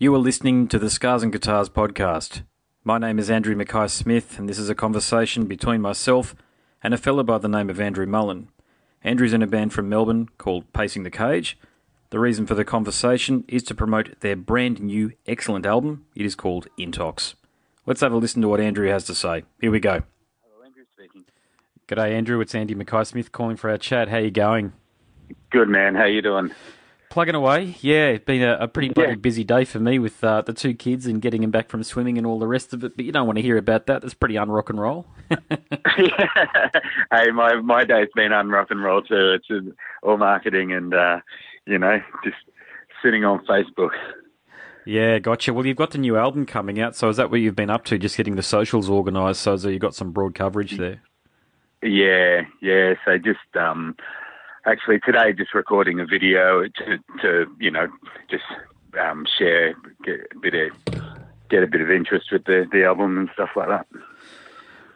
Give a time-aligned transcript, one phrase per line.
[0.00, 2.42] You are listening to the Scars and Guitars podcast.
[2.84, 6.36] My name is Andrew Mackay Smith, and this is a conversation between myself
[6.84, 8.48] and a fellow by the name of Andrew Mullen.
[9.02, 11.58] Andrew's in a band from Melbourne called Pacing the Cage.
[12.10, 16.06] The reason for the conversation is to promote their brand new, excellent album.
[16.14, 17.34] It is called Intox.
[17.84, 19.42] Let's have a listen to what Andrew has to say.
[19.60, 20.04] Here we go.
[20.44, 21.24] Hello, Andrew speaking.
[21.88, 22.40] G'day, Andrew.
[22.40, 24.10] It's Andy Mackay Smith calling for our chat.
[24.10, 24.74] How you going?
[25.50, 25.96] Good man.
[25.96, 26.52] How you doing?
[27.10, 27.74] Plugging away.
[27.80, 29.16] Yeah, it's been a, a pretty bloody Yeah.
[29.16, 32.18] busy day for me with uh, the two kids and getting them back from swimming
[32.18, 32.96] and all the rest of it.
[32.96, 34.02] But you don't want to hear about that.
[34.02, 35.06] That's pretty unrock and roll.
[35.30, 39.36] hey, my my day's been on rock and roll too.
[39.36, 39.70] It's uh,
[40.06, 41.20] all marketing and uh,
[41.66, 42.36] you know just
[43.02, 43.90] sitting on Facebook.
[44.84, 45.52] Yeah, gotcha.
[45.52, 47.84] Well, you've got the new album coming out, so is that what you've been up
[47.86, 47.98] to?
[47.98, 51.02] Just getting the socials organised so that you've got some broad coverage there.
[51.82, 52.94] Yeah, yeah.
[53.04, 53.96] So just um,
[54.70, 57.86] actually today, just recording a video to to you know
[58.30, 58.44] just
[59.00, 60.94] um, share get a bit of
[61.50, 63.86] get a bit of interest with the the album and stuff like that.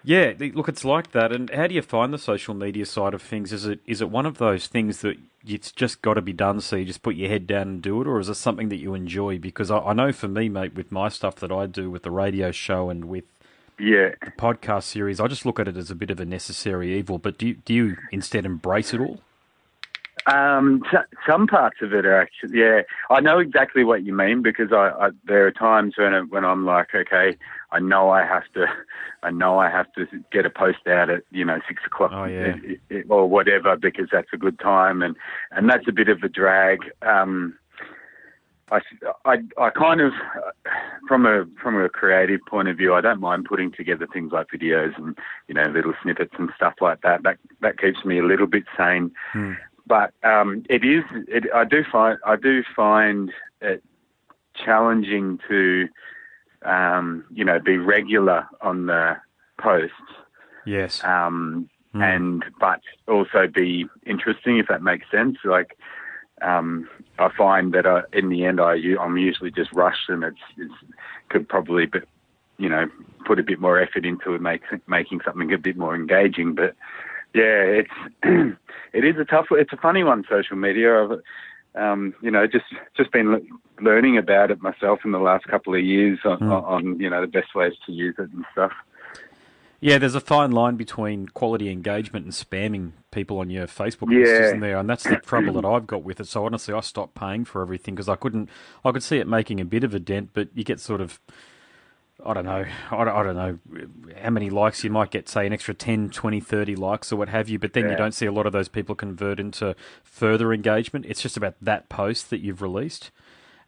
[0.05, 1.31] Yeah, look, it's like that.
[1.31, 3.53] And how do you find the social media side of things?
[3.53, 6.61] Is it is it one of those things that it's just got to be done,
[6.61, 8.79] so you just put your head down and do it, or is it something that
[8.79, 9.39] you enjoy?
[9.39, 12.11] Because I, I know for me, mate, with my stuff that I do with the
[12.11, 13.25] radio show and with
[13.79, 14.11] Yeah.
[14.25, 17.19] the podcast series, I just look at it as a bit of a necessary evil.
[17.19, 19.21] But do you, do you instead embrace it all?
[20.27, 20.83] Um,
[21.29, 22.83] some parts of it are actually, yeah.
[23.11, 26.45] I know exactly what you mean because I, I there are times when it, when
[26.45, 27.37] I'm like, okay,
[27.73, 28.67] I know I have to,
[29.25, 32.25] I know I have to get a post out at you know six o'clock Oh,
[32.25, 32.55] yeah.
[33.09, 35.17] or whatever because that's a good time and
[35.51, 36.79] and that's a bit of a drag.
[37.03, 37.59] Um,
[38.71, 38.81] I,
[39.27, 40.13] I, I kind of,
[41.07, 44.47] from a from a creative point of view, I don't mind putting together things like
[44.49, 47.23] videos and you know little snippets and stuff like that.
[47.23, 49.55] That that keeps me a little bit sane Hmm.
[49.93, 51.05] But um, it is.
[51.29, 53.85] It, I do find I do find it
[54.55, 55.87] challenging to,
[56.63, 59.19] um, you know, be regular on the
[59.59, 60.13] posts,
[60.65, 61.05] Yes.
[61.05, 62.01] um, Hmm.
[62.03, 65.37] and but also be interesting if that makes sense.
[65.45, 65.77] Like,
[66.41, 70.73] um, I find that I, in the end, I'm usually just rushed, and it's, it's
[71.29, 72.05] could probably, but
[72.57, 72.89] you know,
[73.27, 76.75] put a bit more effort into it, make, making something a bit more engaging, but
[77.35, 77.91] yeah, it's
[78.93, 79.47] it is a tough.
[79.53, 81.05] It's a funny one, social media.
[81.05, 81.21] I've,
[81.75, 82.67] um, you know, just
[82.97, 83.41] just been le-
[83.83, 86.63] learning about it myself in the last couple of years on, Mm.
[86.65, 88.73] on you know the best ways to use it and stuff.
[89.81, 94.31] Yeah, there's a fine line between quality engagement and spamming people on your Facebook list,
[94.31, 94.47] Yeah.
[94.47, 94.77] isn't there?
[94.79, 96.29] And that's the trouble that I've got with it.
[96.29, 98.49] So honestly, I stopped paying for everything because I couldn't.
[98.85, 101.19] I could see it making a bit of a dent, but you get sort of.
[102.25, 102.65] I don't know.
[102.91, 103.59] I don't, I don't know
[104.23, 107.29] how many likes you might get, say an extra 10, 20, 30 likes or what
[107.29, 110.53] have you, but then you don't see a lot of those people convert into further
[110.53, 111.07] engagement.
[111.09, 113.11] It's just about that post that you've released.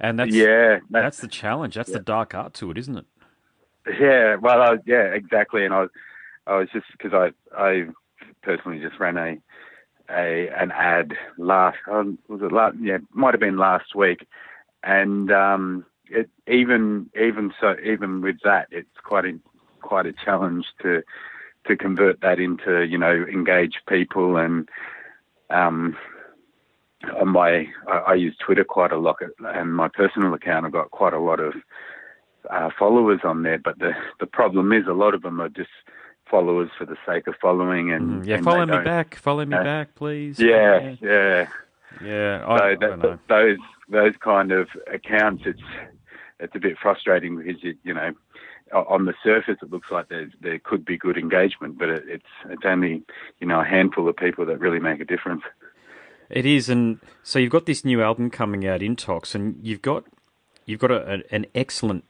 [0.01, 1.75] And that's yeah, that- that's the challenge.
[1.75, 3.07] That's the dark art to it, isn't it?
[4.01, 5.65] Yeah, well, I, yeah, exactly.
[5.65, 5.87] And I,
[6.47, 7.87] I was just because I, I
[8.43, 9.37] personally just ran a,
[10.11, 12.77] a an ad last, um, was it last?
[12.81, 14.27] Yeah, might have been last week,
[14.83, 19.33] and um, it even even so even with that, it's quite a
[19.83, 21.03] quite a challenge to
[21.67, 24.69] to convert that into you know engage people and
[25.51, 25.97] um
[27.21, 30.91] on my I, I use Twitter quite a lot and my personal account I've got
[30.91, 31.55] quite a lot of
[32.51, 35.71] uh, followers on there, but the the problem is a lot of them are just
[36.31, 39.15] followers for the sake of following, and Mm, yeah, and follow me back.
[39.17, 40.39] Follow me Uh, back, please.
[40.39, 41.47] Yeah, yeah.
[42.03, 43.19] Yeah, I, So I that, don't know.
[43.29, 43.59] those
[43.89, 45.61] those kind of accounts, it's
[46.45, 48.13] it's a bit frustrating because you you know
[48.73, 52.25] on the surface it looks like there there could be good engagement, but it, it's
[52.49, 53.03] it's only
[53.41, 55.43] you know a handful of people that really make a difference.
[56.31, 60.05] It is, and so you've got this new album coming out, Intox, and you've got
[60.67, 62.05] you've got a, an excellent.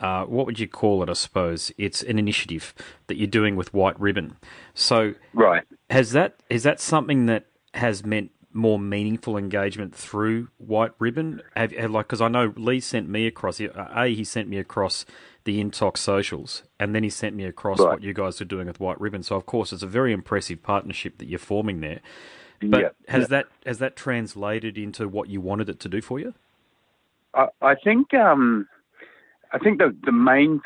[0.00, 1.08] Uh, what would you call it?
[1.10, 2.72] I suppose it's an initiative
[3.08, 4.36] that you're doing with White Ribbon.
[4.72, 5.64] So Right.
[5.90, 11.40] has that is that something that has meant more meaningful engagement through White Ribbon?
[11.56, 13.60] Have, have like because I know Lee sent me across.
[13.60, 15.06] uh, A he sent me across
[15.44, 17.92] the Intox socials, and then he sent me across Right.
[17.92, 19.22] what you guys are doing with White Ribbon.
[19.22, 22.00] So of course it's a very impressive partnership that you're forming there.
[22.60, 22.88] But Yeah.
[23.08, 26.34] has that has that translated into what you wanted it to do for you?
[27.34, 28.66] I, I think um,
[29.52, 30.60] I think the the main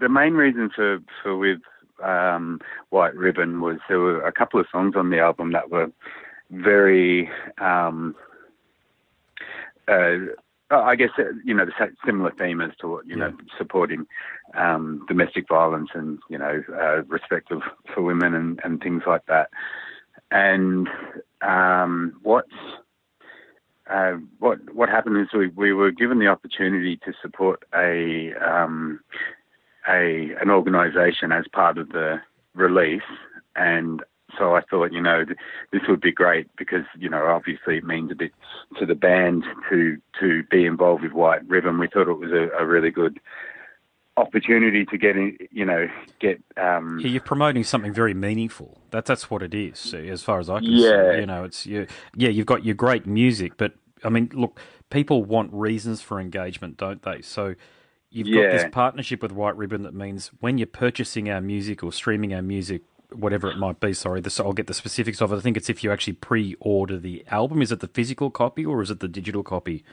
[0.00, 1.60] the main reason for for with
[2.02, 2.60] um,
[2.90, 5.90] White Ribbon was there were a couple of songs on the album that were
[6.50, 8.14] very um,
[9.86, 10.16] uh,
[10.70, 11.72] I guess uh, you know the
[12.04, 14.06] similar theme as to what you know supporting
[14.54, 17.62] um, domestic violence and you know uh, respect of,
[17.94, 19.50] for women and, and things like that.
[20.30, 20.88] And
[21.40, 22.52] um, what's
[23.88, 29.00] uh, what what happened is we, we were given the opportunity to support a um,
[29.88, 32.20] a an organisation as part of the
[32.54, 33.00] release,
[33.56, 34.02] and
[34.38, 35.24] so I thought, you know,
[35.72, 38.32] this would be great because, you know, obviously it means a bit
[38.78, 41.78] to the band to to be involved with White Ribbon.
[41.78, 43.20] We thought it was a, a really good
[44.16, 45.88] opportunity to get in, you know,
[46.20, 46.42] get.
[46.56, 48.78] Um, yeah, you're promoting something very meaningful.
[48.90, 51.12] That's that's what it is, as far as I can yeah.
[51.12, 51.20] see.
[51.20, 51.86] You know, it's you,
[52.16, 53.74] yeah, you've got your great music, but
[54.04, 57.22] I mean, look, people want reasons for engagement, don't they?
[57.22, 57.54] So.
[58.10, 58.44] You've yeah.
[58.44, 62.32] got this partnership with White Ribbon that means when you're purchasing our music or streaming
[62.32, 62.80] our music
[63.12, 63.92] whatever it might be.
[63.92, 65.36] Sorry, this, I'll get the specifics of it.
[65.36, 67.62] I think it's if you actually pre-order the album.
[67.62, 69.84] Is it the physical copy or is it the digital copy,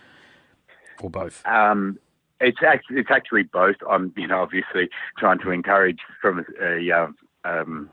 [1.01, 1.45] or both?
[1.45, 1.99] Um,
[2.41, 3.77] it's actually it's actually both.
[3.89, 7.89] I'm you know obviously trying to encourage from a um, um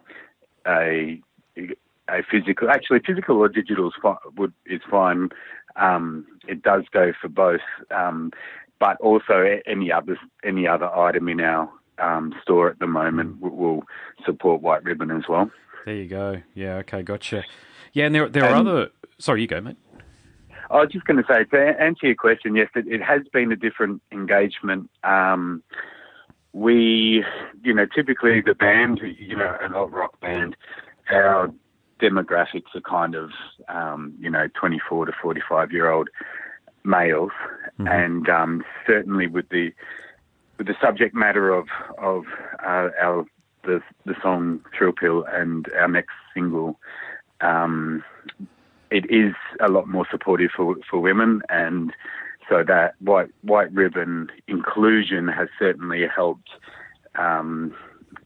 [0.67, 1.21] a
[2.09, 5.31] a physical actually physical or digital is fine, would is fine.
[5.77, 7.61] Um, it does go for both,
[7.91, 8.33] um,
[8.79, 13.85] but also any other any other item in our um, store at the moment will
[14.25, 15.51] support White Ribbon as well.
[15.85, 16.43] There you go.
[16.55, 16.77] Yeah.
[16.77, 17.03] Okay.
[17.03, 17.45] Gotcha.
[17.93, 18.89] Yeah, and there there are other.
[19.19, 19.77] Sorry, you go, mate.
[20.71, 22.57] I was just going to say to answer your question.
[22.57, 24.89] Yes, it, it has been a different engagement.
[25.05, 25.63] Um,
[26.53, 27.25] we,
[27.63, 30.57] you know, typically the band, you know, an alt rock band,
[31.11, 31.53] our
[32.01, 33.31] demographics are kind of,
[33.69, 36.09] um, you know, 24 to 45 year old
[36.85, 37.31] males,
[37.79, 37.89] mm-hmm.
[37.89, 39.73] and um, certainly with the
[40.59, 41.67] with the subject matter of
[41.99, 42.25] of
[42.65, 43.25] uh, our
[43.65, 46.79] the the song Thrill Pill and our next single,
[47.41, 48.03] um,
[48.91, 51.93] it is a lot more supportive for for women, and
[52.49, 56.51] so that white white ribbon inclusion has certainly helped
[57.17, 57.75] um,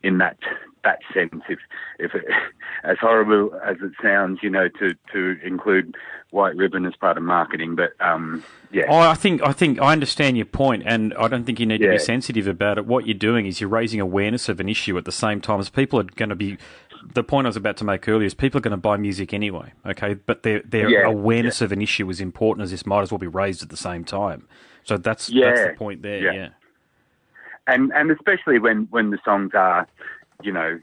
[0.03, 0.39] in that
[0.87, 1.43] that sense.
[1.49, 1.59] If
[1.99, 2.25] if it,
[2.85, 5.95] as horrible as it sounds, you know, to to include
[6.31, 8.85] white ribbon as part of marketing, but um, yeah.
[8.89, 11.81] Oh, I think I think I understand your point, and I don't think you need
[11.81, 11.89] yeah.
[11.89, 12.87] to be sensitive about it.
[12.87, 15.69] What you're doing is you're raising awareness of an issue at the same time as
[15.69, 16.57] people are going to be.
[17.13, 19.33] The point I was about to make earlier is people are going to buy music
[19.33, 20.15] anyway, okay?
[20.15, 21.07] But their their yeah.
[21.07, 21.67] awareness yeah.
[21.67, 24.05] of an issue is important as this might as well be raised at the same
[24.05, 24.49] time.
[24.85, 26.33] So that's that's the point there.
[26.33, 26.49] yeah
[27.67, 29.87] and and especially when when the songs are
[30.43, 30.81] you know,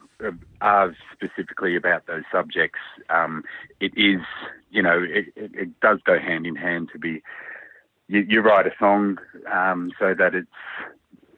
[0.62, 2.80] are specifically about those subjects,
[3.10, 3.44] um,
[3.80, 4.22] it is,
[4.72, 7.22] you know, it, it, it, does go hand in hand to be,
[8.08, 9.18] you, you write a song
[9.52, 10.48] um, so that it's,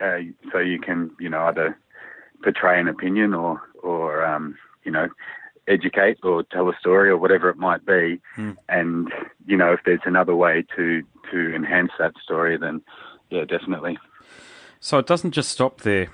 [0.01, 0.17] uh,
[0.51, 1.77] so you can, you know, either
[2.44, 5.07] portray an opinion or, or um, you know,
[5.68, 8.21] educate or tell a story or whatever it might be.
[8.38, 8.56] Mm.
[8.69, 9.11] And,
[9.47, 11.01] you know, if there's another way to,
[11.31, 12.81] to enhance that story, then
[13.29, 13.97] yeah, definitely.
[14.79, 16.09] So it doesn't just stop there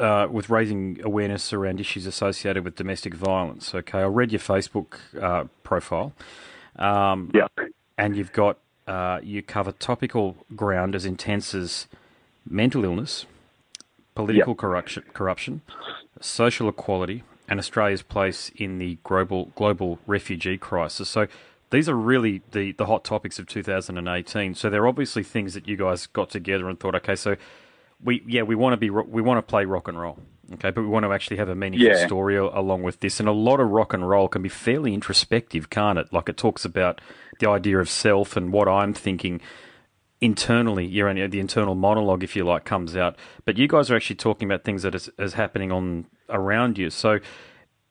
[0.00, 3.74] uh, with raising awareness around issues associated with domestic violence.
[3.74, 6.12] Okay, I read your Facebook uh, profile.
[6.76, 7.48] Um, yeah.
[7.98, 11.86] And you've got, uh, you cover topical ground as intense as
[12.48, 13.26] mental illness,
[14.14, 14.58] political yep.
[14.58, 15.60] corruption, corruption,
[16.20, 21.08] social equality, and Australia's place in the global global refugee crisis.
[21.08, 21.26] So
[21.70, 24.54] these are really the, the hot topics of 2018.
[24.54, 27.36] So they're obviously things that you guys got together and thought, okay, so
[28.02, 30.18] we yeah we want to be we want to play rock and roll.
[30.54, 32.06] Okay, but we want to actually have a meaningful yeah.
[32.06, 33.20] story along with this.
[33.20, 36.12] And a lot of rock and roll can be fairly introspective, can't it?
[36.12, 37.00] Like it talks about
[37.38, 39.40] the idea of self and what I'm thinking
[40.20, 40.86] internally.
[40.86, 43.16] You're the internal monologue, if you like, comes out.
[43.44, 46.90] But you guys are actually talking about things that is, is happening on around you.
[46.90, 47.20] So,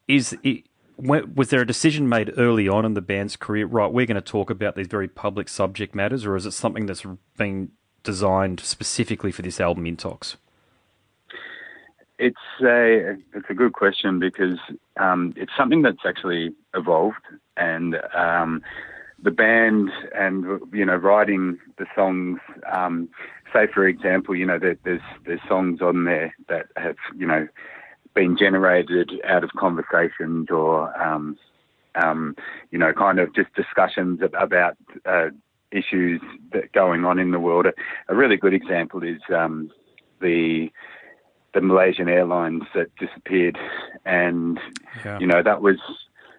[0.08, 0.66] is it,
[0.98, 3.68] was there a decision made early on in the band's career?
[3.68, 6.88] Right, we're going to talk about these very public subject matters, or is it something
[6.88, 7.06] that's
[7.38, 7.72] been
[8.10, 10.36] designed specifically for this album, Intox?
[12.18, 14.58] It's a it's a good question because
[15.00, 17.26] um, it's something that's actually evolved,
[17.56, 18.64] and um,
[19.22, 22.40] the band and you know writing the songs.
[22.72, 23.10] Um,
[23.54, 27.48] say for example, you know there, there's there's songs on there that have you know
[28.16, 31.38] been generated out of conversations or um,
[32.04, 32.36] um,
[32.72, 34.76] you know kind of just discussions about
[35.06, 35.30] uh,
[35.72, 36.22] issues
[36.52, 37.68] that going on in the world.
[38.08, 39.72] A, really good example is um,
[40.22, 40.72] the
[41.54, 43.58] the Malaysian Airlines that disappeared,
[44.06, 44.60] and
[45.04, 45.20] yeah.
[45.20, 45.78] you know that was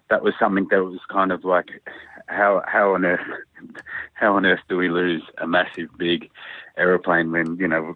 [0.09, 1.69] that was something that was kind of like
[2.27, 3.19] how how on earth
[4.13, 6.29] how on earth do we lose a massive big
[6.77, 7.95] aeroplane when you know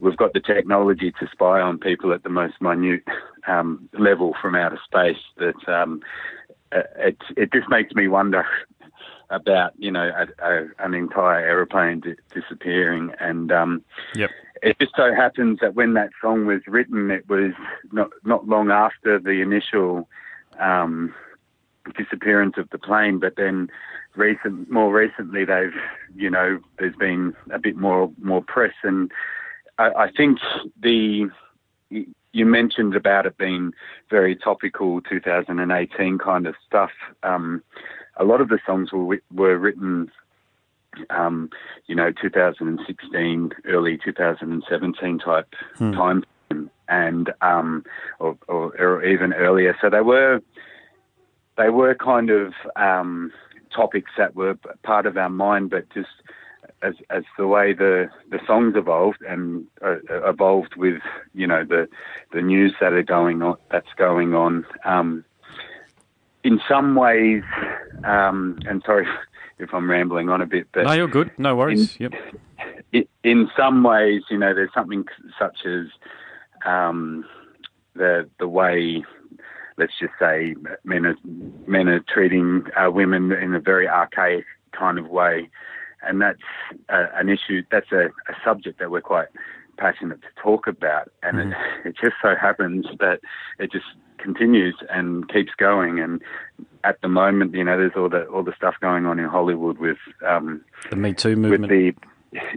[0.00, 3.02] we've got the technology to spy on people at the most minute
[3.46, 6.00] um, level from outer space that um,
[6.72, 8.46] it it just makes me wonder
[9.34, 14.30] about you know a, a, an entire aeroplane di- disappearing, and um, yep.
[14.62, 17.52] it just so happens that when that song was written, it was
[17.92, 20.08] not not long after the initial
[20.58, 21.14] um,
[21.96, 23.68] disappearance of the plane, but then
[24.16, 25.74] recent, more recently, they've,
[26.14, 29.10] you know, there's been a bit more more press, and
[29.78, 30.38] I, I think
[30.80, 31.30] the
[32.34, 33.72] you mentioned about it being
[34.10, 36.90] very topical, 2018 kind of stuff.
[37.22, 37.62] Um,
[38.16, 40.10] a lot of the songs were were written,
[41.10, 41.50] um,
[41.86, 45.92] you know, 2016, early 2017 type hmm.
[45.92, 46.24] time,
[46.88, 47.84] and um,
[48.18, 49.76] or, or, or, even earlier.
[49.80, 50.40] So they were
[51.56, 53.32] they were kind of um,
[53.74, 56.08] topics that were part of our mind, but just
[56.82, 59.96] as as the way the the songs evolved and uh,
[60.28, 61.00] evolved with
[61.32, 61.88] you know the
[62.32, 64.66] the news that are going on that's going on.
[64.84, 65.24] Um,
[66.44, 67.42] in some ways,
[68.04, 69.06] um, and sorry
[69.58, 71.30] if I'm rambling on a bit, but no, you're good.
[71.38, 71.96] No worries.
[71.96, 72.12] In,
[72.92, 73.04] yep.
[73.24, 75.04] In some ways, you know, there's something
[75.38, 75.86] such as
[76.64, 77.24] um,
[77.94, 79.04] the the way
[79.76, 81.16] let's just say men are
[81.66, 85.48] men are treating uh, women in a very archaic kind of way,
[86.06, 86.38] and that's
[86.88, 87.62] uh, an issue.
[87.70, 89.28] That's a, a, subject that we're quite
[89.76, 91.52] passionate to talk about, and mm.
[91.52, 91.56] it,
[91.88, 93.20] it just so happens that
[93.58, 93.86] it just
[94.18, 96.00] continues and keeps going.
[96.00, 96.22] And
[96.82, 99.78] at the moment, you know, there's all the all the stuff going on in Hollywood
[99.78, 101.62] with um, the Me Too movement.
[101.62, 101.94] With the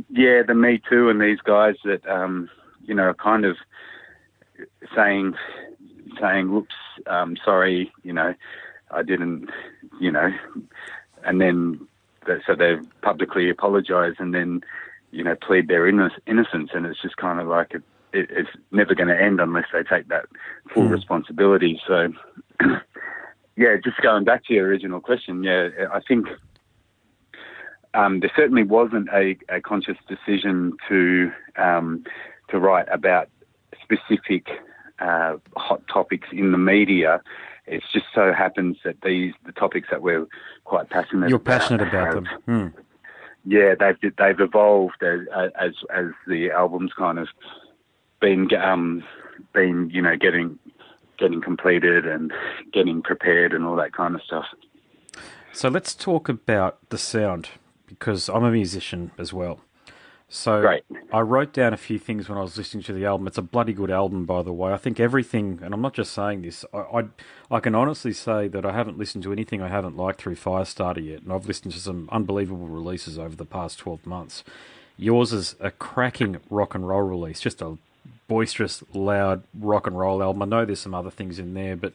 [0.09, 2.49] yeah, the Me Too and these guys that um,
[2.83, 3.57] you know are kind of
[4.95, 5.35] saying
[6.19, 8.33] saying, "Whoops, um, sorry, you know,
[8.91, 9.49] I didn't,
[9.99, 10.29] you know,"
[11.23, 11.87] and then
[12.45, 14.61] so they've publicly apologised and then,
[15.11, 17.83] you know, plead their innocence, and it's just kind of like it,
[18.13, 20.25] it, it's never going to end unless they take that
[20.73, 20.91] full mm.
[20.91, 21.79] responsibility.
[21.87, 22.13] So,
[23.55, 26.27] yeah, just going back to your original question, yeah, I think.
[27.93, 32.03] Um, there certainly wasn't a, a conscious decision to um,
[32.49, 33.29] to write about
[33.81, 34.47] specific
[34.99, 37.21] uh, hot topics in the media.
[37.65, 40.27] It just so happens that these the topics that we're
[40.63, 41.29] quite passionate.
[41.29, 42.27] You're about passionate about have, them.
[42.45, 42.81] Hmm.
[43.49, 45.21] Yeah, they've they've evolved as
[45.59, 47.29] as as the albums kind of
[48.19, 49.03] been um
[49.53, 50.59] been you know getting
[51.17, 52.33] getting completed and
[52.73, 54.45] getting prepared and all that kind of stuff.
[55.53, 57.49] So let's talk about the sound
[57.87, 59.61] because I'm a musician as well.
[60.29, 60.83] So Great.
[61.13, 63.27] I wrote down a few things when I was listening to the album.
[63.27, 64.73] It's a bloody good album, by the way.
[64.73, 66.65] I think everything, and I'm not just saying this.
[66.73, 67.03] I, I,
[67.49, 71.05] I can honestly say that I haven't listened to anything I haven't liked through Firestarter
[71.05, 74.43] yet, and I've listened to some unbelievable releases over the past 12 months.
[74.97, 77.77] Yours is a cracking rock and roll release, just a
[78.27, 80.41] boisterous, loud rock and roll album.
[80.41, 81.93] I know there's some other things in there, but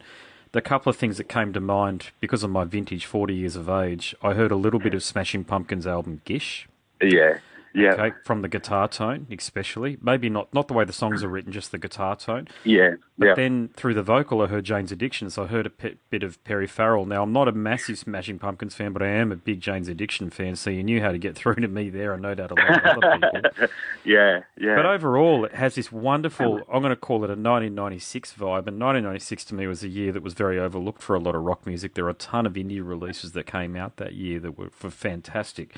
[0.52, 3.68] the couple of things that came to mind because of my vintage 40 years of
[3.68, 6.66] age, I heard a little bit of Smashing Pumpkins album Gish.
[7.02, 7.38] Yeah.
[7.75, 7.93] Yeah.
[7.93, 9.97] Okay, from the guitar tone, especially.
[10.02, 12.49] Maybe not not the way the songs are written, just the guitar tone.
[12.64, 12.97] Yeah.
[13.19, 13.35] But yeah.
[13.35, 16.43] then through the vocal, I heard Jane's Addiction, so I heard a p- bit of
[16.45, 17.07] Perry Farrell.
[17.07, 20.29] Now, I'm not a massive Smashing Pumpkins fan, but I am a big Jane's Addiction
[20.31, 22.55] fan, so you knew how to get through to me there, and no doubt a
[22.55, 23.69] lot of other people.
[24.05, 24.76] yeah, yeah.
[24.76, 28.67] But overall, it has this wonderful, um, I'm going to call it a 1996 vibe,
[28.67, 31.43] and 1996 to me was a year that was very overlooked for a lot of
[31.43, 31.95] rock music.
[31.95, 34.91] There were a ton of indie releases that came out that year that were, were
[34.91, 35.76] fantastic.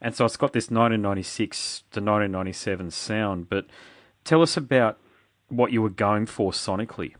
[0.00, 3.48] And so it's got this 1996 to 1997 sound.
[3.48, 3.66] But
[4.24, 4.98] tell us about
[5.48, 7.14] what you were going for sonically.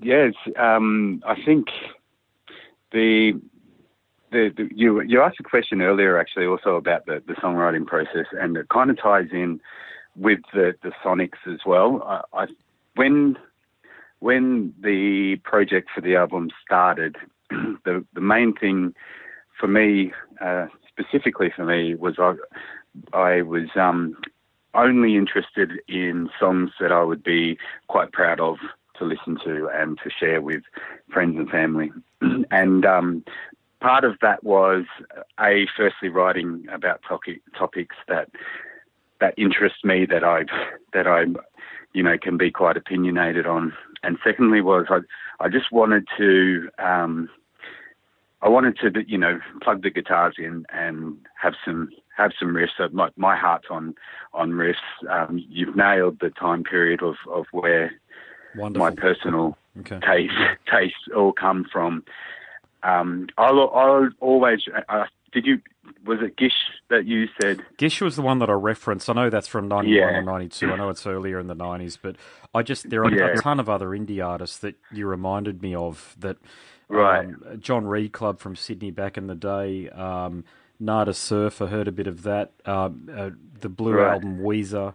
[0.00, 1.66] Yes, um, I think
[2.92, 3.32] the,
[4.30, 8.26] the, the, you you asked a question earlier actually also about the, the songwriting process,
[8.32, 9.60] and it kind of ties in
[10.16, 12.02] with the, the sonics as well.
[12.32, 12.46] I, I
[12.94, 13.36] when
[14.20, 17.16] when the project for the album started,
[17.50, 18.94] the the main thing
[19.60, 22.34] for me, uh, specifically for me, was I,
[23.12, 24.16] I was um,
[24.74, 28.56] only interested in songs that I would be quite proud of
[28.98, 30.62] to listen to and to share with
[31.12, 31.90] friends and family.
[32.50, 33.24] and um,
[33.80, 34.84] part of that was
[35.38, 38.30] a firstly writing about topic, topics that
[39.20, 40.44] that interest me that I
[40.94, 41.24] that I
[41.92, 43.72] you know can be quite opinionated on.
[44.02, 45.00] And secondly was I
[45.40, 47.28] I just wanted to um,
[48.42, 52.70] I wanted to, you know, plug the guitars in and have some have some riffs.
[52.76, 53.94] So my my heart's on
[54.32, 54.74] on riffs.
[55.08, 57.92] Um, you've nailed the time period of of where
[58.56, 58.88] Wonderful.
[58.88, 60.00] my personal okay.
[60.00, 60.34] taste
[60.70, 62.04] tastes all come from.
[62.82, 64.60] Um, I'll, I'll always.
[64.88, 65.60] Uh, did you?
[66.06, 66.52] Was it Gish
[66.88, 67.60] that you said?
[67.76, 69.10] Gish was the one that I referenced.
[69.10, 70.18] I know that's from ninety one yeah.
[70.18, 70.72] or ninety two.
[70.72, 72.16] I know it's earlier in the nineties, but
[72.54, 73.32] I just there are yeah.
[73.32, 76.38] a ton of other indie artists that you reminded me of that
[76.90, 77.24] Right.
[77.26, 79.88] Um, John Reed Club from Sydney back in the day.
[79.90, 80.44] Um,
[80.78, 82.52] Nada Surf, I heard a bit of that.
[82.66, 83.30] Um, uh,
[83.60, 84.14] the Blue right.
[84.14, 84.94] album Weezer.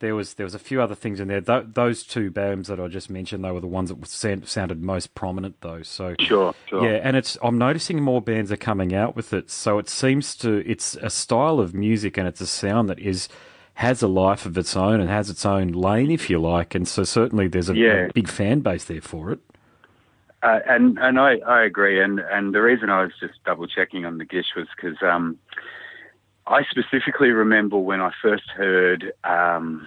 [0.00, 1.40] there was there was a few other things in there.
[1.40, 4.82] Th- those two bands that I just mentioned, they were the ones that sound, sounded
[4.82, 5.82] most prominent, though.
[5.82, 6.84] So sure, sure.
[6.84, 9.50] Yeah, and it's I'm noticing more bands are coming out with it.
[9.50, 13.28] So it seems to it's a style of music and it's a sound that is
[13.74, 16.74] has a life of its own and has its own lane, if you like.
[16.74, 18.06] And so certainly there's a, Yeah.
[18.08, 19.38] a big fan base there for it.
[20.42, 22.00] Uh, and and I, I agree.
[22.02, 25.38] And and the reason I was just double checking on the Gish was because um,
[26.46, 29.86] I specifically remember when I first heard um,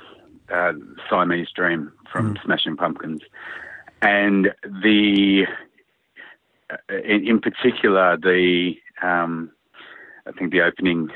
[0.53, 0.73] uh,
[1.09, 3.21] Siamese Dream from Smashing Pumpkins,
[4.03, 5.47] and the
[6.69, 9.49] uh, in, in particular the um,
[10.27, 11.09] I think the opening.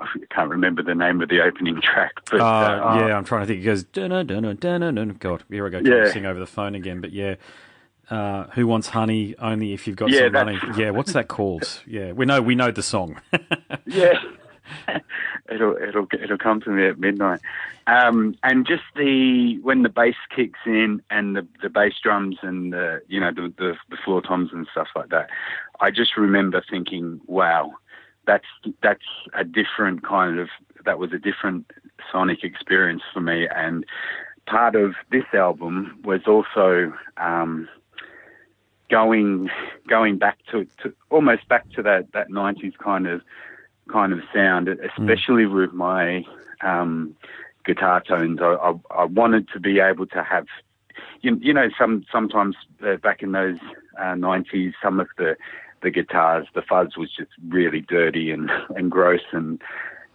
[0.00, 3.42] I can't remember the name of the opening track, but Uh, uh, yeah, I'm trying
[3.42, 3.60] to think.
[3.60, 5.14] It goes dunna dunna dunna dunna.
[5.14, 6.04] God, here I go trying Yeah.
[6.04, 7.00] to sing over the phone again.
[7.00, 7.34] But yeah,
[8.10, 9.34] uh, who wants honey?
[9.38, 10.58] Only if you've got Yeah, some money.
[10.76, 11.82] Yeah, what's that called?
[11.86, 13.20] Yeah, we know we know the song.
[13.86, 14.18] Yeah,
[15.50, 17.40] it'll it'll it'll come to me at midnight.
[17.86, 22.72] Um, and just the when the bass kicks in and the the bass drums and
[22.72, 25.28] the you know the, the the floor toms and stuff like that,
[25.80, 27.72] I just remember thinking, wow,
[28.26, 28.46] that's
[28.82, 30.48] that's a different kind of
[30.84, 31.70] that was a different
[32.10, 33.46] sonic experience for me.
[33.48, 33.84] And
[34.46, 36.92] part of this album was also.
[37.18, 37.68] Um,
[38.94, 39.50] going
[39.88, 43.22] going back to, to almost back to that that 90s kind of
[43.90, 46.24] kind of sound especially with my
[46.62, 47.16] um
[47.64, 48.38] guitar tones.
[48.40, 50.46] I, I I wanted to be able to have
[51.22, 52.54] you, you know some sometimes
[52.86, 53.58] uh, back in those
[53.98, 55.36] uh, 90s some of the
[55.82, 59.60] the guitars the fuzz was just really dirty and and gross and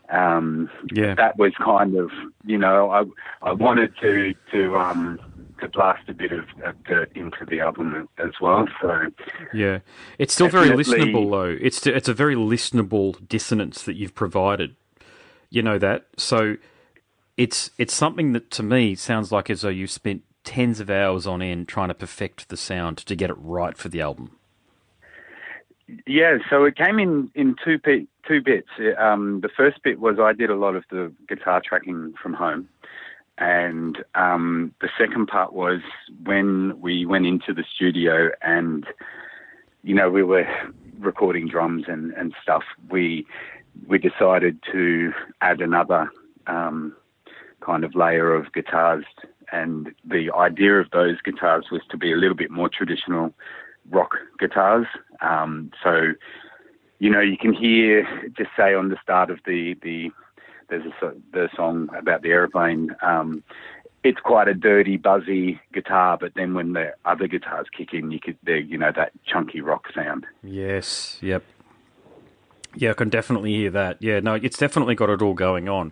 [0.09, 2.12] um yeah, that was kind of
[2.45, 3.03] you know I
[3.41, 5.19] I wanted to to um
[5.62, 8.68] to blast a bit of, of dirt into the album as well.
[8.82, 9.12] So
[9.54, 9.80] yeah.
[10.18, 11.58] It's still very listenable though.
[11.62, 14.75] It's it's a very listenable dissonance that you've provided.
[15.50, 16.08] You know that.
[16.18, 16.58] So
[17.38, 21.28] it's it's something that to me sounds like as though you spent tens of hours
[21.28, 24.38] on end trying to perfect the sound to get it right for the album.
[26.08, 28.70] yeah, so it came in in two bit, two bits.
[28.98, 32.70] Um, the first bit was I did a lot of the guitar tracking from home.
[33.39, 35.79] And um, the second part was
[36.24, 38.85] when we went into the studio and,
[39.81, 40.46] you know, we were
[41.00, 42.64] recording drums and, and stuff.
[42.90, 43.25] We
[43.87, 46.11] we decided to add another
[46.48, 46.94] um,
[47.61, 49.05] kind of layer of guitars,
[49.53, 53.33] and the idea of those guitars was to be a little bit more traditional
[53.90, 54.87] rock guitars.
[55.22, 56.14] Um, so,
[57.00, 58.05] you know, you can hear
[58.37, 60.11] just say on the start of the the
[60.70, 62.96] there's a the song about the airplane.
[63.01, 63.44] Um,
[64.03, 68.20] it's quite a dirty, buzzy guitar, but then when the other guitars kick in, you
[68.20, 70.25] could, you know, that chunky rock sound.
[70.42, 71.18] Yes.
[71.22, 71.44] Yep.
[72.75, 73.98] Yeah, I can definitely hear that.
[74.00, 75.92] Yeah, no, it's definitely got it all going on.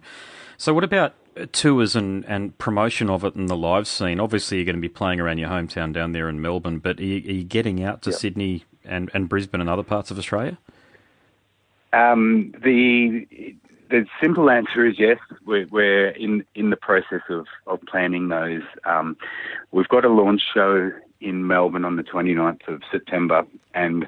[0.57, 1.15] So, what about
[1.51, 4.19] tours and, and promotion of it in the live scene?
[4.19, 7.03] Obviously, you're going to be playing around your hometown down there in Melbourne, but are
[7.03, 10.57] you, are you getting out to Sydney and, and Brisbane and other parts of Australia?
[11.93, 13.27] Um, the
[13.89, 15.17] the simple answer is yes.
[15.45, 18.63] We're, we're in in the process of, of planning those.
[18.85, 19.17] Um,
[19.71, 24.07] we've got a launch show in Melbourne on the 29th of September, and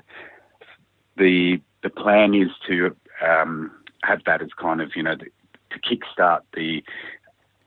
[1.17, 3.71] the the plan is to um,
[4.03, 5.25] have that as kind of you know the,
[5.71, 6.83] to kickstart the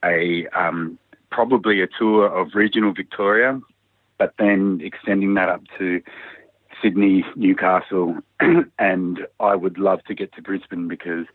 [0.04, 0.98] a um,
[1.30, 3.60] probably a tour of regional Victoria,
[4.18, 6.02] but then extending that up to
[6.82, 8.18] Sydney, Newcastle,
[8.78, 11.26] and I would love to get to Brisbane because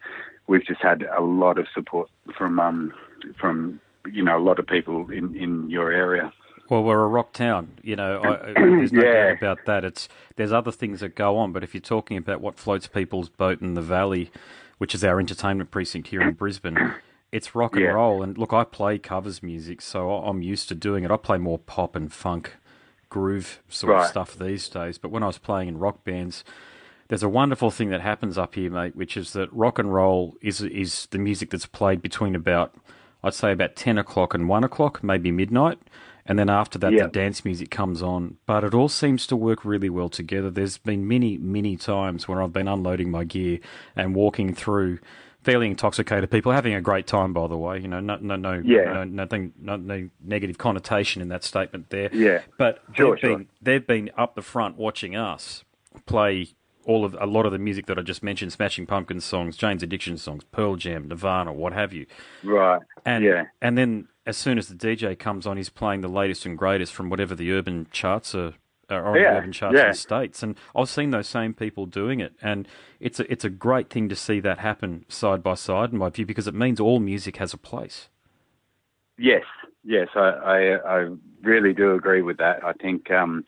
[0.48, 2.94] we've just had a lot of support from um,
[3.40, 3.80] from
[4.12, 6.32] you know a lot of people in, in your area.
[6.70, 8.22] Well, we're a rock town, you know.
[8.22, 9.14] I, there's no Yeah.
[9.28, 9.86] doubt about that.
[9.86, 13.30] It's there's other things that go on, but if you're talking about what floats people's
[13.30, 14.32] boat in the valley,
[14.78, 16.94] which is our entertainment precinct here in Brisbane,
[17.32, 17.92] it's rock and Yeah.
[17.92, 18.22] roll.
[18.22, 21.12] And look, I play covers music, so I'm used to doing it.
[21.12, 22.58] I play more pop and funk,
[23.10, 24.98] groove sort of stuff these days.
[24.98, 26.44] But when I was playing in rock bands,
[27.10, 30.36] there's a wonderful thing that happens up here, mate, which is that rock and roll
[30.42, 32.76] is is the music that's played between about
[33.24, 35.80] I'd say about ten o'clock and one o'clock, maybe midnight.
[36.30, 37.04] And then after that, Yeah.
[37.04, 38.36] the dance music comes on.
[38.46, 40.50] But it all seems to work really well together.
[40.50, 43.60] There's been many, many times where I've been unloading my gear
[43.96, 45.00] and walking through
[45.42, 47.80] fairly intoxicated people, having a great time, by the way.
[47.80, 48.92] You know, no, no, no, Yeah.
[48.94, 52.10] no nothing, no, no negative connotation in that statement there.
[52.14, 52.42] Yeah.
[52.58, 53.38] But Sure, they've sure.
[53.38, 55.64] been they've been up the front watching us
[56.06, 56.48] play
[56.88, 59.84] all of a lot of the music that I just mentioned, Smashing Pumpkins songs, Jane's
[59.84, 62.08] Addiction songs, Pearl Jam, Nirvana, what have you.
[62.44, 62.82] Right.
[63.06, 63.46] And yeah.
[63.62, 66.94] and then as soon as the DJ comes on, he's playing the latest and greatest
[66.94, 68.54] from whatever the urban charts are.
[68.90, 72.32] On Yeah, urban charts in the states, and I've seen those same people doing it,
[72.42, 72.66] and
[73.02, 76.08] it's a it's a great thing to see that happen side by side, in my
[76.08, 78.08] view, because it means all music has a place.
[79.18, 79.44] Yes,
[79.84, 81.10] yes, I, I, I
[81.42, 82.64] really do agree with that.
[82.64, 83.44] I think um,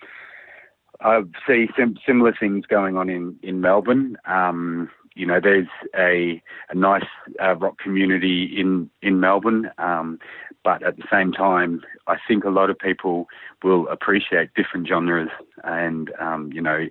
[1.02, 4.18] I see sim- similar things going on in in Melbourne.
[4.26, 7.06] Um, you know, there's a, a nice
[7.44, 10.20] uh, rock community in in Melbourne, um,
[10.64, 13.28] but at the same time, I think a lot of people
[13.64, 15.30] will appreciate different genres,
[15.64, 16.88] and um, you know,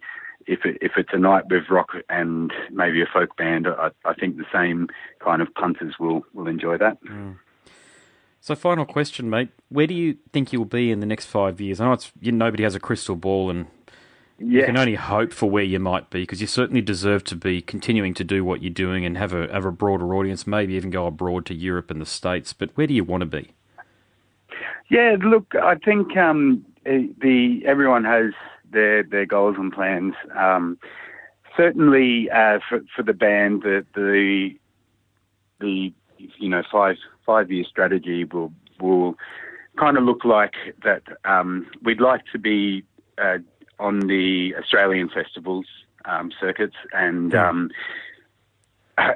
[0.46, 4.14] if it, if it's a night with rock and maybe a folk band, I, I
[4.14, 4.88] think the same
[5.24, 7.02] kind of punters will will enjoy that.
[7.04, 7.36] Mm.
[8.40, 9.50] So, final question, mate.
[9.68, 11.80] Where do you think you'll be in the next five years?
[11.80, 13.66] I know it's you, nobody has a crystal ball, and
[14.38, 14.60] yeah.
[14.60, 17.60] you can only hope for where you might be because you certainly deserve to be
[17.60, 20.46] continuing to do what you're doing and have a have a broader audience.
[20.46, 22.52] Maybe even go abroad to Europe and the States.
[22.52, 23.52] But where do you want to be?
[24.90, 28.32] Yeah, look, I think um, the everyone has
[28.70, 30.14] their their goals and plans.
[30.36, 30.78] Um,
[31.56, 34.54] certainly, uh, for for the band, the the
[35.60, 35.92] the
[36.38, 36.96] you know five
[37.26, 39.16] five year strategy will will
[39.78, 41.02] kind of look like that.
[41.24, 42.84] Um, we'd like to be
[43.18, 43.38] uh,
[43.78, 45.66] on the Australian festivals
[46.04, 47.34] um, circuits and.
[47.34, 47.70] Um,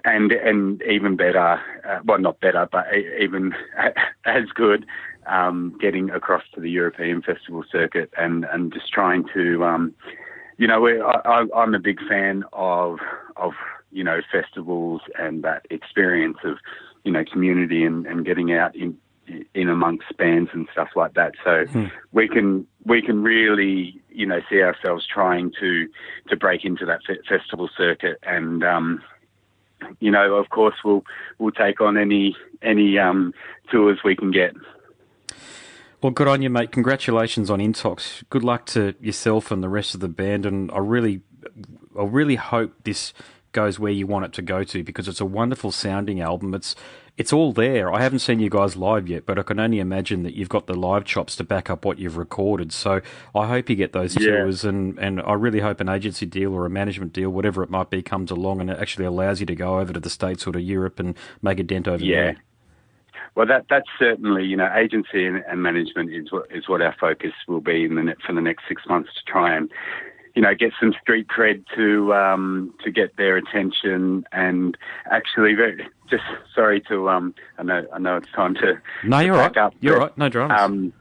[0.05, 2.87] and and even better, uh, well, not better, but
[3.19, 3.53] even
[4.25, 4.87] as good,
[5.27, 9.93] um, getting across to the European festival circuit and and just trying to, um,
[10.57, 13.01] you know, I, I'm a big fan of
[13.35, 13.55] of
[13.91, 16.59] you know festivals and that experience of
[17.05, 18.97] you know, community and, and getting out in
[19.55, 21.33] in amongst bands and stuff like that.
[21.45, 21.87] So hmm.
[22.11, 25.89] we can we can really you know see ourselves trying to
[26.29, 28.65] to break into that festival circuit and.
[28.65, 29.03] Um,
[29.99, 31.05] you know, of course, we'll
[31.39, 33.35] we'll take on any any um,
[33.71, 34.55] tours we can get.
[36.03, 36.73] Well, good on you, mate.
[36.73, 38.25] Congratulations on Intox.
[38.29, 40.45] Good luck to yourself and the rest of the band.
[40.45, 41.21] And I really,
[41.97, 43.15] I really hope this
[43.53, 46.55] goes where you want it to go to because it's a wonderful sounding album.
[46.55, 46.75] It's
[47.19, 47.93] it's all there.
[47.93, 50.67] I haven't seen you guys live yet, but I can only imagine that you've got
[50.67, 52.73] the live chops to back up what you've recorded.
[52.73, 53.03] So
[53.35, 54.31] I hope you get those yeah.
[54.31, 57.69] tours, and, and I really hope an agency deal or a management deal, whatever it
[57.69, 60.47] might be, comes along and it actually allows you to go over to the States
[60.47, 62.23] or to Europe and make a dent over yeah.
[62.23, 62.37] there.
[63.35, 66.95] Well, that that's certainly you know agency and, and, management is what is what our
[67.01, 69.71] focus will be in the for the next six months to try and
[70.35, 74.77] you know, get some street cred to um, to get their attention, and
[75.11, 79.35] actually, very, just sorry to um, I know I know it's time to no, you're
[79.35, 80.61] right, up, you're right, no dramas.
[80.61, 80.93] Um,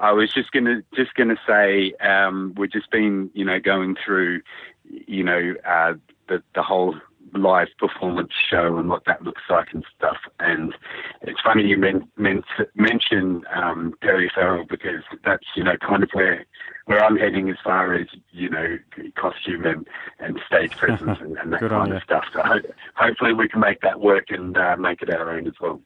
[0.00, 4.42] I was just gonna just gonna say um, we've just been you know going through
[4.84, 5.94] you know uh,
[6.28, 6.94] the the whole
[7.34, 10.16] live performance show and what that looks like and stuff.
[10.40, 10.74] And
[11.22, 12.42] it's funny you men- men-
[12.74, 16.44] mention um, Perry Farrell because that's you know kind of where
[16.88, 18.78] where I'm heading as far as you know
[19.14, 19.86] costume and,
[20.20, 22.24] and stage presence and, and that kind of stuff.
[22.32, 25.52] So ho- hopefully we can make that work and uh, make it our own as
[25.60, 25.82] well.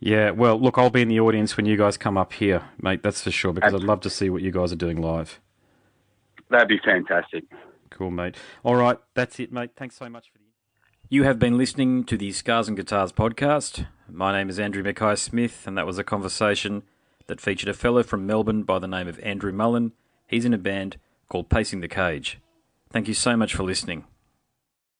[0.00, 3.02] Yeah, well, look, I'll be in the audience when you guys come up here, mate.
[3.02, 3.86] That's for sure because Absolutely.
[3.86, 5.40] I'd love to see what you guys are doing live.
[6.50, 7.44] That'd be fantastic.
[7.88, 8.36] Cool, mate.
[8.62, 9.70] All right, that's it, mate.
[9.74, 10.44] Thanks so much for the.
[11.08, 13.86] You have been listening to the Scars and Guitars podcast.
[14.10, 16.82] My name is Andrew Mackay Smith, and that was a conversation
[17.26, 19.92] that featured a fellow from Melbourne by the name of Andrew Mullen.
[20.26, 22.38] He's in a band called Pacing the Cage.
[22.90, 24.04] Thank you so much for listening.